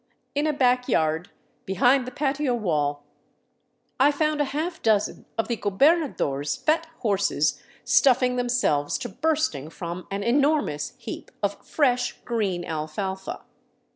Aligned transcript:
In 0.33 0.47
a 0.47 0.51
back 0.51 0.89
yard, 0.89 1.29
behind 1.67 2.07
the 2.07 2.11
patio 2.11 2.55
wall, 2.55 3.03
I 3.99 4.09
found 4.11 4.41
a 4.41 4.45
half 4.45 4.81
dozen 4.81 5.27
of 5.37 5.47
the 5.47 5.55
gobernador's 5.57 6.55
fat 6.55 6.87
horses 7.01 7.61
stuffing 7.83 8.35
themselves 8.35 8.97
to 8.97 9.09
burst 9.09 9.53
ing 9.53 9.69
from 9.69 10.07
an 10.09 10.23
enormous 10.23 10.93
heap 10.97 11.29
of 11.43 11.63
fresh, 11.63 12.19
green 12.25 12.65
alfalfa 12.65 13.41